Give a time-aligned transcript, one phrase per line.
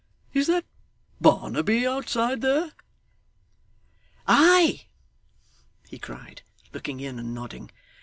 [0.33, 0.65] Is that
[1.19, 2.71] Barnaby outside there?'
[4.27, 4.87] 'Ay!'
[5.87, 6.41] he cried,
[6.73, 7.69] looking in and nodding.